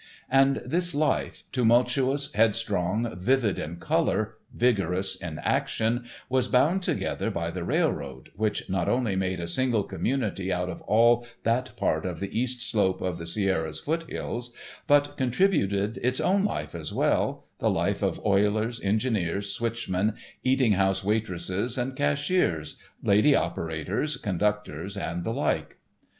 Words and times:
And 0.31 0.63
this 0.65 0.95
life, 0.95 1.43
tumultuous, 1.51 2.33
headstrong, 2.33 3.15
vivid 3.19 3.59
in 3.59 3.75
colour, 3.75 4.37
vigorous 4.51 5.15
in 5.15 5.37
action, 5.43 6.05
was 6.27 6.47
bound 6.47 6.81
together 6.81 7.29
by 7.29 7.51
the 7.51 7.63
railroad, 7.63 8.31
which 8.35 8.67
not 8.67 8.89
only 8.89 9.15
made 9.15 9.39
a 9.39 9.47
single 9.47 9.83
community 9.83 10.51
out 10.51 10.69
of 10.69 10.81
all 10.87 11.27
that 11.43 11.77
part 11.77 12.03
of 12.07 12.19
the 12.19 12.35
east 12.35 12.63
slope 12.67 12.99
of 12.99 13.19
the 13.19 13.27
Sierras' 13.27 13.79
foothills, 13.79 14.55
but 14.87 15.17
contributed 15.17 15.99
its 16.01 16.19
own 16.19 16.43
life 16.45 16.73
as 16.73 16.91
well—the 16.91 17.69
life 17.69 18.01
of 18.01 18.25
oilers, 18.25 18.81
engineers, 18.81 19.53
switchmen, 19.55 20.15
eating 20.43 20.71
house 20.71 21.03
waitresses 21.03 21.77
and 21.77 21.95
cashiers, 21.95 22.75
"lady" 23.03 23.35
operators, 23.35 24.17
conductors, 24.17 24.97
and 24.97 25.23
the 25.23 25.31
like. 25.31 25.77